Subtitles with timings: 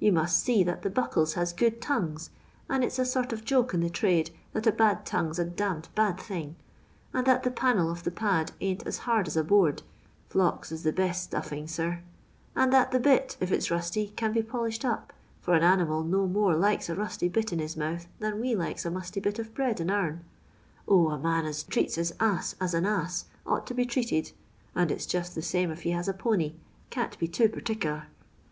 [0.00, 2.30] You must see that the buckles has good tongues—
[2.68, 5.38] and it 's a sort of joke in the trade that a bad tongue 's
[5.38, 6.56] a d d bad thing—
[7.14, 9.84] and tliat the pannel of the pad ain't as hard as a board
[10.28, 12.00] (flocks is the best stuffing, sir),
[12.56, 16.02] and that the bit, if it 's rusty, can be polished up, for a animal
[16.02, 19.38] no more likes a rusty bit in bis mouth than we likes a musty bit
[19.38, 20.24] of bread iu our'n.
[20.88, 24.32] 0, a man as treats his ass as a ass ought to be treated—
[24.74, 26.54] and it's just the same if he has a pony—
[26.90, 28.06] can't be too perticler.